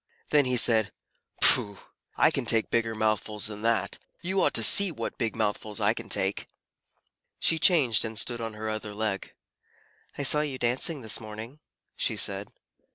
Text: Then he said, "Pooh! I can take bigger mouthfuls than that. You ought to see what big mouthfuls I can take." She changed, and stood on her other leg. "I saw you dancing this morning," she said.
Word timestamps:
Then 0.31 0.45
he 0.45 0.57
said, 0.57 0.91
"Pooh! 1.43 1.77
I 2.17 2.31
can 2.31 2.47
take 2.47 2.71
bigger 2.71 2.95
mouthfuls 2.95 3.45
than 3.45 3.61
that. 3.61 3.99
You 4.23 4.41
ought 4.41 4.55
to 4.55 4.63
see 4.63 4.91
what 4.91 5.19
big 5.19 5.35
mouthfuls 5.35 5.79
I 5.79 5.93
can 5.93 6.09
take." 6.09 6.47
She 7.39 7.59
changed, 7.59 8.03
and 8.03 8.17
stood 8.17 8.41
on 8.41 8.53
her 8.55 8.67
other 8.67 8.95
leg. 8.95 9.35
"I 10.17 10.23
saw 10.23 10.41
you 10.41 10.57
dancing 10.57 11.01
this 11.01 11.19
morning," 11.19 11.59
she 11.95 12.15
said. 12.15 12.51